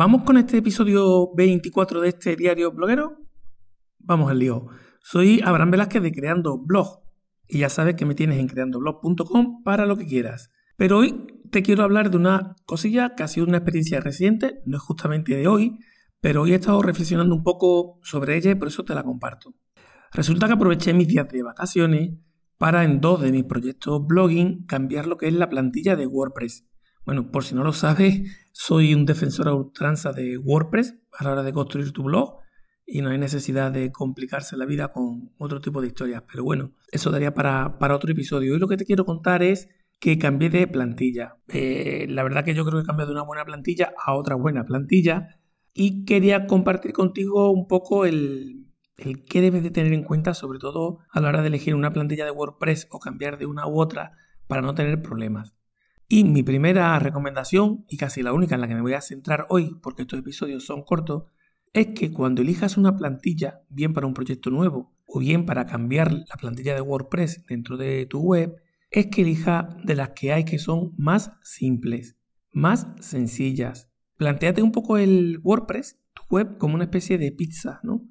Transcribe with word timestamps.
¿Vamos 0.00 0.22
con 0.22 0.38
este 0.38 0.56
episodio 0.56 1.30
24 1.34 2.00
de 2.00 2.08
este 2.08 2.34
diario 2.34 2.72
bloguero? 2.72 3.18
Vamos 3.98 4.30
al 4.30 4.38
lío. 4.38 4.68
Soy 5.02 5.42
Abraham 5.44 5.72
Velázquez 5.72 6.02
de 6.02 6.10
Creando 6.10 6.56
Blog 6.56 7.02
y 7.46 7.58
ya 7.58 7.68
sabes 7.68 7.96
que 7.96 8.06
me 8.06 8.14
tienes 8.14 8.38
en 8.38 8.48
creandoblog.com 8.48 9.62
para 9.62 9.84
lo 9.84 9.98
que 9.98 10.06
quieras. 10.06 10.48
Pero 10.78 10.96
hoy 10.96 11.26
te 11.50 11.62
quiero 11.62 11.84
hablar 11.84 12.10
de 12.10 12.16
una 12.16 12.56
cosilla 12.64 13.14
que 13.14 13.24
ha 13.24 13.28
sido 13.28 13.46
una 13.46 13.58
experiencia 13.58 14.00
reciente, 14.00 14.62
no 14.64 14.78
es 14.78 14.82
justamente 14.82 15.36
de 15.36 15.46
hoy, 15.46 15.76
pero 16.22 16.40
hoy 16.40 16.52
he 16.52 16.54
estado 16.54 16.80
reflexionando 16.80 17.34
un 17.34 17.42
poco 17.42 17.98
sobre 18.02 18.38
ella 18.38 18.52
y 18.52 18.54
por 18.54 18.68
eso 18.68 18.86
te 18.86 18.94
la 18.94 19.02
comparto. 19.02 19.52
Resulta 20.12 20.46
que 20.46 20.54
aproveché 20.54 20.94
mis 20.94 21.08
días 21.08 21.28
de 21.28 21.42
vacaciones 21.42 22.14
para 22.56 22.84
en 22.84 23.02
dos 23.02 23.20
de 23.20 23.32
mis 23.32 23.44
proyectos 23.44 24.06
blogging 24.06 24.64
cambiar 24.64 25.06
lo 25.06 25.18
que 25.18 25.28
es 25.28 25.34
la 25.34 25.50
plantilla 25.50 25.94
de 25.94 26.06
WordPress. 26.06 26.69
Bueno, 27.10 27.28
por 27.32 27.42
si 27.42 27.56
no 27.56 27.64
lo 27.64 27.72
sabes, 27.72 28.22
soy 28.52 28.94
un 28.94 29.04
defensor 29.04 29.48
a 29.48 29.52
ultranza 29.52 30.12
de 30.12 30.38
WordPress 30.38 30.94
a 31.18 31.24
la 31.24 31.32
hora 31.32 31.42
de 31.42 31.52
construir 31.52 31.90
tu 31.90 32.04
blog 32.04 32.38
y 32.86 33.02
no 33.02 33.10
hay 33.10 33.18
necesidad 33.18 33.72
de 33.72 33.90
complicarse 33.90 34.56
la 34.56 34.64
vida 34.64 34.92
con 34.92 35.32
otro 35.36 35.60
tipo 35.60 35.80
de 35.80 35.88
historias. 35.88 36.22
Pero 36.30 36.44
bueno, 36.44 36.70
eso 36.92 37.10
daría 37.10 37.34
para, 37.34 37.76
otro 37.92 38.12
episodio. 38.12 38.52
Hoy 38.52 38.60
lo 38.60 38.68
que 38.68 38.76
te 38.76 38.84
quiero 38.84 39.04
contar 39.04 39.42
es 39.42 39.68
que 39.98 40.20
cambié 40.20 40.50
de 40.50 40.68
plantilla. 40.68 41.34
Eh, 41.48 42.06
la 42.08 42.22
verdad 42.22 42.44
que 42.44 42.54
yo 42.54 42.64
creo 42.64 42.78
que 42.78 42.84
he 42.84 42.86
cambiado 42.86 43.10
de 43.10 43.16
una 43.16 43.26
buena 43.26 43.44
plantilla 43.44 43.92
a 44.06 44.14
otra 44.14 44.36
buena 44.36 44.64
plantilla 44.64 45.40
y 45.74 46.04
quería 46.04 46.46
compartir 46.46 46.92
contigo 46.92 47.50
un 47.50 47.66
poco 47.66 48.04
el, 48.04 48.68
el 48.98 49.24
qué 49.24 49.40
debes 49.40 49.64
de 49.64 49.72
tener 49.72 49.94
en 49.94 50.04
cuenta, 50.04 50.32
sobre 50.32 50.60
todo 50.60 51.00
a 51.10 51.20
la 51.20 51.30
hora 51.30 51.42
de 51.42 51.48
elegir 51.48 51.74
una 51.74 51.92
plantilla 51.92 52.24
de 52.24 52.30
WordPress 52.30 52.86
o 52.92 53.00
cambiar 53.00 53.36
de 53.36 53.46
una 53.46 53.66
u 53.66 53.80
otra 53.80 54.12
para 54.46 54.62
no 54.62 54.76
tener 54.76 55.02
problemas. 55.02 55.59
Y 56.12 56.24
mi 56.24 56.42
primera 56.42 56.98
recomendación, 56.98 57.84
y 57.88 57.96
casi 57.96 58.20
la 58.20 58.32
única 58.32 58.56
en 58.56 58.60
la 58.60 58.66
que 58.66 58.74
me 58.74 58.80
voy 58.80 58.94
a 58.94 59.00
centrar 59.00 59.46
hoy, 59.48 59.76
porque 59.80 60.02
estos 60.02 60.18
episodios 60.18 60.64
son 60.64 60.82
cortos, 60.82 61.26
es 61.72 61.86
que 61.94 62.10
cuando 62.10 62.42
elijas 62.42 62.76
una 62.76 62.96
plantilla, 62.96 63.60
bien 63.68 63.92
para 63.92 64.08
un 64.08 64.14
proyecto 64.14 64.50
nuevo 64.50 64.92
o 65.06 65.20
bien 65.20 65.46
para 65.46 65.66
cambiar 65.66 66.12
la 66.12 66.34
plantilla 66.36 66.74
de 66.74 66.80
WordPress 66.80 67.44
dentro 67.46 67.76
de 67.76 68.06
tu 68.06 68.18
web, 68.22 68.56
es 68.90 69.06
que 69.06 69.22
elija 69.22 69.68
de 69.84 69.94
las 69.94 70.10
que 70.10 70.32
hay 70.32 70.44
que 70.44 70.58
son 70.58 70.94
más 70.96 71.30
simples, 71.44 72.16
más 72.50 72.88
sencillas. 72.98 73.88
Plantéate 74.16 74.62
un 74.62 74.72
poco 74.72 74.98
el 74.98 75.38
WordPress, 75.44 76.00
tu 76.12 76.22
web, 76.28 76.58
como 76.58 76.74
una 76.74 76.84
especie 76.84 77.18
de 77.18 77.30
pizza, 77.30 77.78
¿no? 77.84 78.04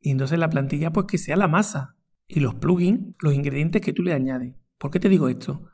Y 0.00 0.10
entonces 0.10 0.40
la 0.40 0.50
plantilla, 0.50 0.92
pues 0.92 1.06
que 1.06 1.18
sea 1.18 1.36
la 1.36 1.46
masa 1.46 1.94
y 2.26 2.40
los 2.40 2.56
plugins, 2.56 3.14
los 3.20 3.32
ingredientes 3.32 3.80
que 3.80 3.92
tú 3.92 4.02
le 4.02 4.12
añades. 4.12 4.56
¿Por 4.76 4.90
qué 4.90 4.98
te 4.98 5.08
digo 5.08 5.28
esto? 5.28 5.70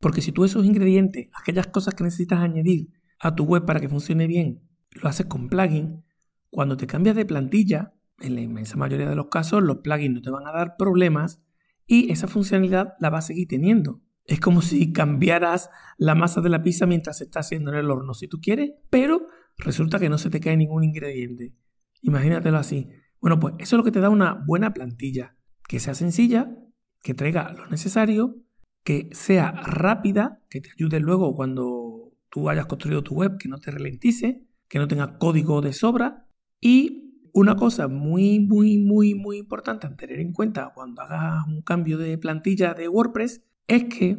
Porque 0.00 0.20
si 0.20 0.32
tú 0.32 0.44
esos 0.44 0.64
ingredientes, 0.64 1.28
aquellas 1.34 1.68
cosas 1.68 1.94
que 1.94 2.04
necesitas 2.04 2.40
añadir 2.40 2.90
a 3.18 3.34
tu 3.34 3.44
web 3.44 3.64
para 3.64 3.80
que 3.80 3.88
funcione 3.88 4.26
bien, 4.26 4.62
lo 4.90 5.08
haces 5.08 5.26
con 5.26 5.48
plugin, 5.48 6.04
cuando 6.50 6.76
te 6.76 6.86
cambias 6.86 7.16
de 7.16 7.26
plantilla, 7.26 7.94
en 8.20 8.34
la 8.34 8.40
inmensa 8.40 8.76
mayoría 8.76 9.08
de 9.08 9.16
los 9.16 9.26
casos 9.26 9.62
los 9.62 9.78
plugins 9.78 10.14
no 10.14 10.22
te 10.22 10.30
van 10.30 10.46
a 10.46 10.52
dar 10.52 10.76
problemas 10.78 11.42
y 11.86 12.10
esa 12.10 12.28
funcionalidad 12.28 12.94
la 12.98 13.10
vas 13.10 13.24
a 13.24 13.28
seguir 13.28 13.48
teniendo. 13.48 14.02
Es 14.24 14.40
como 14.40 14.60
si 14.62 14.92
cambiaras 14.92 15.70
la 15.98 16.14
masa 16.14 16.40
de 16.40 16.48
la 16.48 16.62
pizza 16.62 16.86
mientras 16.86 17.18
se 17.18 17.24
está 17.24 17.40
haciendo 17.40 17.70
en 17.72 17.78
el 17.78 17.90
horno, 17.90 18.14
si 18.14 18.26
tú 18.26 18.40
quieres, 18.40 18.72
pero 18.90 19.26
resulta 19.58 19.98
que 19.98 20.08
no 20.08 20.18
se 20.18 20.30
te 20.30 20.40
cae 20.40 20.56
ningún 20.56 20.82
ingrediente. 20.82 21.54
Imagínatelo 22.02 22.58
así. 22.58 22.88
Bueno, 23.20 23.38
pues 23.38 23.54
eso 23.58 23.76
es 23.76 23.78
lo 23.78 23.84
que 23.84 23.92
te 23.92 24.00
da 24.00 24.10
una 24.10 24.42
buena 24.46 24.72
plantilla, 24.72 25.36
que 25.68 25.78
sea 25.78 25.94
sencilla, 25.94 26.56
que 27.02 27.14
traiga 27.14 27.52
lo 27.52 27.66
necesario 27.68 28.36
que 28.86 29.08
sea 29.10 29.50
rápida, 29.50 30.40
que 30.48 30.60
te 30.60 30.70
ayude 30.70 31.00
luego 31.00 31.34
cuando 31.34 32.12
tú 32.30 32.48
hayas 32.48 32.66
construido 32.66 33.02
tu 33.02 33.16
web, 33.16 33.36
que 33.36 33.48
no 33.48 33.58
te 33.58 33.72
ralentice, 33.72 34.46
que 34.68 34.78
no 34.78 34.86
tenga 34.86 35.18
código 35.18 35.60
de 35.60 35.72
sobra. 35.72 36.28
Y 36.60 37.20
una 37.32 37.56
cosa 37.56 37.88
muy, 37.88 38.38
muy, 38.38 38.78
muy, 38.78 39.16
muy 39.16 39.38
importante 39.38 39.88
a 39.88 39.96
tener 39.96 40.20
en 40.20 40.32
cuenta 40.32 40.70
cuando 40.72 41.02
hagas 41.02 41.48
un 41.48 41.62
cambio 41.62 41.98
de 41.98 42.16
plantilla 42.16 42.74
de 42.74 42.86
WordPress 42.86 43.42
es 43.66 43.84
que 43.86 44.18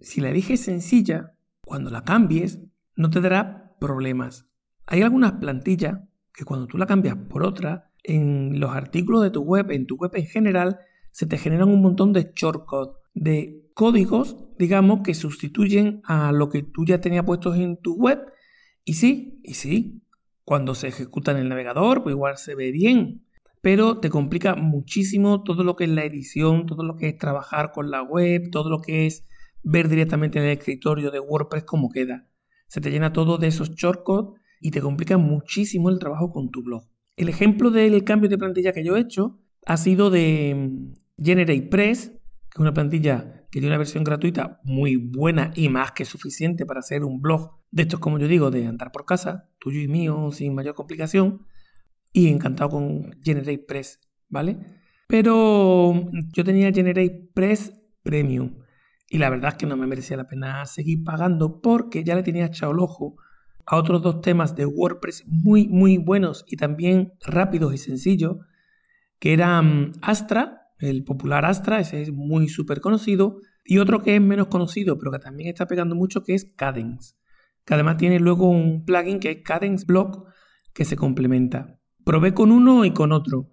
si 0.00 0.22
la 0.22 0.30
eliges 0.30 0.60
sencilla, 0.60 1.34
cuando 1.60 1.90
la 1.90 2.02
cambies, 2.02 2.58
no 2.96 3.10
te 3.10 3.20
dará 3.20 3.76
problemas. 3.78 4.48
Hay 4.86 5.02
algunas 5.02 5.32
plantillas 5.32 5.98
que 6.32 6.46
cuando 6.46 6.66
tú 6.66 6.78
la 6.78 6.86
cambias 6.86 7.16
por 7.28 7.44
otra, 7.44 7.92
en 8.02 8.60
los 8.60 8.70
artículos 8.70 9.22
de 9.22 9.30
tu 9.30 9.42
web, 9.42 9.70
en 9.72 9.86
tu 9.86 9.96
web 9.96 10.12
en 10.14 10.24
general, 10.24 10.78
se 11.10 11.26
te 11.26 11.36
generan 11.36 11.68
un 11.68 11.82
montón 11.82 12.14
de 12.14 12.32
shortcuts, 12.34 12.96
de 13.16 13.68
códigos, 13.74 14.36
digamos, 14.58 15.00
que 15.02 15.14
sustituyen 15.14 16.00
a 16.04 16.30
lo 16.32 16.48
que 16.48 16.62
tú 16.62 16.84
ya 16.84 17.00
tenías 17.00 17.24
puestos 17.24 17.56
en 17.56 17.76
tu 17.78 17.94
web. 17.94 18.20
Y 18.84 18.94
sí, 18.94 19.40
y 19.42 19.54
sí, 19.54 20.02
cuando 20.44 20.74
se 20.74 20.88
ejecuta 20.88 21.32
en 21.32 21.38
el 21.38 21.48
navegador, 21.48 22.02
pues 22.02 22.14
igual 22.14 22.36
se 22.36 22.54
ve 22.54 22.70
bien, 22.70 23.24
pero 23.62 23.98
te 23.98 24.10
complica 24.10 24.54
muchísimo 24.54 25.42
todo 25.42 25.64
lo 25.64 25.74
que 25.74 25.84
es 25.84 25.90
la 25.90 26.04
edición, 26.04 26.66
todo 26.66 26.84
lo 26.84 26.96
que 26.96 27.08
es 27.08 27.18
trabajar 27.18 27.72
con 27.72 27.90
la 27.90 28.02
web, 28.02 28.50
todo 28.52 28.70
lo 28.70 28.80
que 28.80 29.06
es 29.06 29.24
ver 29.62 29.88
directamente 29.88 30.38
en 30.38 30.44
el 30.44 30.52
escritorio 30.52 31.10
de 31.10 31.18
WordPress 31.18 31.64
cómo 31.64 31.90
queda. 31.90 32.28
Se 32.68 32.80
te 32.80 32.90
llena 32.90 33.12
todo 33.12 33.38
de 33.38 33.48
esos 33.48 33.74
shortcuts 33.74 34.38
y 34.60 34.70
te 34.70 34.80
complica 34.80 35.16
muchísimo 35.16 35.90
el 35.90 35.98
trabajo 35.98 36.30
con 36.30 36.50
tu 36.50 36.62
blog. 36.62 36.84
El 37.16 37.28
ejemplo 37.28 37.70
del 37.70 38.04
cambio 38.04 38.28
de 38.28 38.38
plantilla 38.38 38.72
que 38.72 38.84
yo 38.84 38.96
he 38.96 39.00
hecho 39.00 39.40
ha 39.64 39.76
sido 39.76 40.10
de 40.10 40.54
mm, 40.54 41.24
GeneratePress, 41.24 42.12
es 42.56 42.60
una 42.60 42.72
plantilla 42.72 43.44
que 43.50 43.60
tiene 43.60 43.66
una 43.66 43.76
versión 43.76 44.02
gratuita 44.02 44.60
muy 44.64 44.96
buena 44.96 45.52
y 45.54 45.68
más 45.68 45.92
que 45.92 46.06
suficiente 46.06 46.64
para 46.64 46.80
hacer 46.80 47.04
un 47.04 47.20
blog 47.20 47.60
de 47.70 47.82
estos, 47.82 48.00
como 48.00 48.18
yo 48.18 48.26
digo, 48.28 48.50
de 48.50 48.66
andar 48.66 48.92
por 48.92 49.04
casa, 49.04 49.50
tuyo 49.58 49.78
y 49.80 49.88
mío, 49.88 50.30
sin 50.32 50.54
mayor 50.54 50.74
complicación. 50.74 51.44
Y 52.14 52.28
encantado 52.28 52.70
con 52.70 53.12
GeneratePress, 53.22 54.00
¿vale? 54.30 54.56
Pero 55.06 56.10
yo 56.32 56.44
tenía 56.44 56.72
GeneratePress 56.72 57.74
Premium. 58.02 58.62
Y 59.10 59.18
la 59.18 59.28
verdad 59.28 59.50
es 59.50 59.56
que 59.56 59.66
no 59.66 59.76
me 59.76 59.86
merecía 59.86 60.16
la 60.16 60.26
pena 60.26 60.64
seguir 60.64 61.04
pagando 61.04 61.60
porque 61.60 62.04
ya 62.04 62.14
le 62.14 62.22
tenía 62.22 62.46
echado 62.46 62.72
el 62.72 62.78
ojo 62.78 63.16
a 63.66 63.76
otros 63.76 64.00
dos 64.00 64.22
temas 64.22 64.56
de 64.56 64.64
WordPress 64.64 65.24
muy, 65.26 65.68
muy 65.68 65.98
buenos 65.98 66.46
y 66.48 66.56
también 66.56 67.12
rápidos 67.20 67.74
y 67.74 67.78
sencillos, 67.78 68.38
que 69.18 69.34
eran 69.34 69.92
Astra 70.00 70.65
el 70.78 71.04
popular 71.04 71.44
Astra, 71.44 71.80
ese 71.80 72.02
es 72.02 72.12
muy 72.12 72.48
súper 72.48 72.80
conocido, 72.80 73.40
y 73.64 73.78
otro 73.78 74.02
que 74.02 74.16
es 74.16 74.20
menos 74.20 74.46
conocido, 74.48 74.98
pero 74.98 75.10
que 75.10 75.18
también 75.18 75.48
está 75.48 75.66
pegando 75.66 75.94
mucho, 75.94 76.22
que 76.22 76.34
es 76.34 76.52
Cadence, 76.56 77.14
que 77.64 77.74
además 77.74 77.96
tiene 77.96 78.20
luego 78.20 78.48
un 78.48 78.84
plugin 78.84 79.18
que 79.18 79.30
es 79.30 79.42
Cadence 79.42 79.84
Block, 79.86 80.26
que 80.72 80.84
se 80.84 80.96
complementa. 80.96 81.78
Probé 82.04 82.34
con 82.34 82.52
uno 82.52 82.84
y 82.84 82.92
con 82.92 83.10
otro. 83.10 83.50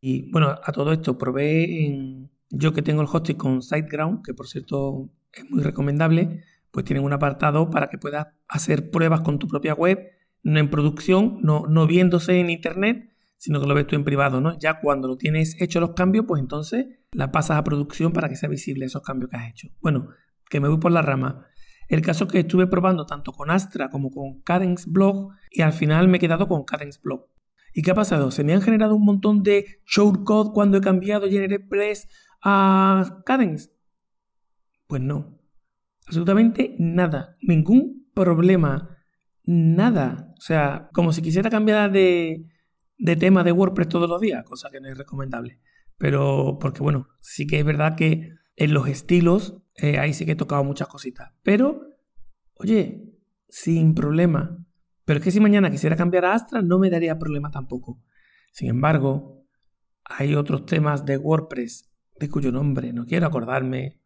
Y 0.00 0.30
bueno, 0.30 0.54
a 0.62 0.72
todo 0.72 0.92
esto 0.92 1.18
probé 1.18 1.86
en... 1.86 2.30
Yo 2.50 2.72
que 2.72 2.82
tengo 2.82 3.02
el 3.02 3.08
hosting 3.10 3.36
con 3.36 3.62
SiteGround, 3.62 4.24
que 4.24 4.32
por 4.32 4.46
cierto 4.46 5.10
es 5.32 5.50
muy 5.50 5.62
recomendable, 5.62 6.44
pues 6.70 6.84
tienen 6.84 7.04
un 7.04 7.12
apartado 7.12 7.68
para 7.70 7.88
que 7.88 7.98
puedas 7.98 8.28
hacer 8.46 8.90
pruebas 8.90 9.22
con 9.22 9.38
tu 9.38 9.48
propia 9.48 9.74
web, 9.74 9.98
no 10.42 10.58
en 10.58 10.70
producción, 10.70 11.40
no, 11.42 11.64
no 11.68 11.86
viéndose 11.86 12.38
en 12.38 12.50
internet, 12.50 13.10
sino 13.38 13.60
que 13.60 13.66
lo 13.66 13.74
ves 13.74 13.86
tú 13.86 13.96
en 13.96 14.04
privado, 14.04 14.40
¿no? 14.40 14.58
Ya 14.58 14.80
cuando 14.80 15.08
lo 15.08 15.16
tienes 15.16 15.60
hecho 15.60 15.80
los 15.80 15.92
cambios, 15.94 16.26
pues 16.26 16.42
entonces 16.42 16.86
la 17.12 17.32
pasas 17.32 17.56
a 17.56 17.64
producción 17.64 18.12
para 18.12 18.28
que 18.28 18.36
sea 18.36 18.48
visible 18.48 18.84
esos 18.84 19.02
cambios 19.02 19.30
que 19.30 19.36
has 19.36 19.50
hecho. 19.50 19.68
Bueno, 19.80 20.08
que 20.50 20.60
me 20.60 20.68
voy 20.68 20.78
por 20.78 20.92
la 20.92 21.02
rama. 21.02 21.46
El 21.88 22.02
caso 22.02 22.24
es 22.24 22.32
que 22.32 22.40
estuve 22.40 22.66
probando 22.66 23.06
tanto 23.06 23.32
con 23.32 23.50
Astra 23.50 23.88
como 23.88 24.10
con 24.10 24.42
Cadence 24.42 24.84
Blog 24.90 25.30
y 25.50 25.62
al 25.62 25.72
final 25.72 26.08
me 26.08 26.18
he 26.18 26.20
quedado 26.20 26.48
con 26.48 26.64
Cadence 26.64 27.00
Blog. 27.02 27.26
¿Y 27.72 27.82
qué 27.82 27.92
ha 27.92 27.94
pasado? 27.94 28.30
¿Se 28.30 28.44
me 28.44 28.54
han 28.54 28.60
generado 28.60 28.96
un 28.96 29.04
montón 29.04 29.42
de 29.42 29.80
shortcode 29.86 30.52
cuando 30.52 30.78
he 30.78 30.80
cambiado 30.80 31.28
GeneratePress 31.28 32.08
a 32.42 33.22
Cadence? 33.24 33.70
Pues 34.86 35.00
no. 35.00 35.38
Absolutamente 36.06 36.74
nada. 36.78 37.36
Ningún 37.40 38.10
problema. 38.14 38.96
Nada. 39.44 40.34
O 40.36 40.40
sea, 40.40 40.88
como 40.92 41.12
si 41.12 41.22
quisiera 41.22 41.50
cambiar 41.50 41.92
de, 41.92 42.44
de 42.98 43.16
tema 43.16 43.44
de 43.44 43.52
WordPress 43.52 43.88
todos 43.88 44.08
los 44.08 44.20
días, 44.20 44.44
cosa 44.44 44.70
que 44.70 44.80
no 44.80 44.88
es 44.88 44.98
recomendable. 44.98 45.60
Pero 45.96 46.58
porque 46.60 46.82
bueno, 46.82 47.08
sí 47.20 47.46
que 47.46 47.60
es 47.60 47.64
verdad 47.64 47.96
que 47.96 48.34
en 48.56 48.74
los 48.74 48.88
estilos 48.88 49.62
eh, 49.76 49.98
ahí 49.98 50.12
sí 50.12 50.26
que 50.26 50.32
he 50.32 50.36
tocado 50.36 50.64
muchas 50.64 50.88
cositas. 50.88 51.32
Pero, 51.42 51.82
oye, 52.54 53.14
sin 53.48 53.94
problema. 53.94 54.58
Pero 55.04 55.18
es 55.18 55.24
que 55.24 55.30
si 55.30 55.40
mañana 55.40 55.70
quisiera 55.70 55.96
cambiar 55.96 56.24
a 56.24 56.34
Astra 56.34 56.60
no 56.60 56.78
me 56.78 56.90
daría 56.90 57.18
problema 57.18 57.50
tampoco. 57.50 58.02
Sin 58.52 58.68
embargo, 58.68 59.44
hay 60.04 60.34
otros 60.34 60.66
temas 60.66 61.04
de 61.06 61.16
WordPress 61.16 61.88
de 62.18 62.28
cuyo 62.28 62.50
nombre 62.50 62.92
no 62.92 63.06
quiero 63.06 63.26
acordarme 63.26 64.00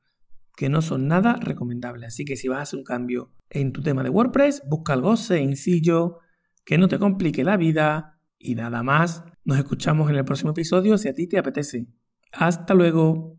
que 0.55 0.69
no 0.69 0.83
son 0.83 1.09
nada 1.09 1.37
recomendables. 1.37 2.09
Así 2.09 2.25
que 2.25 2.37
si 2.37 2.49
vas 2.49 2.59
a 2.59 2.63
hacer 2.63 2.79
un 2.79 2.85
cambio 2.85 3.33
en 3.49 3.73
tu 3.73 3.83
tema 3.83 4.03
de 4.03 4.11
WordPress, 4.11 4.63
busca 4.69 4.93
algo 4.93 5.17
sencillo, 5.17 6.19
que 6.65 6.79
no 6.79 6.89
te 6.89 6.99
complique 6.99 7.43
la 7.43 7.57
vida 7.57 8.12
y 8.43 8.55
nada 8.55 8.83
más, 8.83 9.25
nos 9.45 9.59
escuchamos 9.59 10.11
en 10.11 10.17
el 10.17 10.25
próximo 10.25 10.51
episodio 10.51 10.99
si 10.99 11.09
a 11.09 11.15
ti 11.15 11.27
te 11.27 11.39
apetece. 11.39 11.87
Hasta 12.33 12.75
luego. 12.75 13.39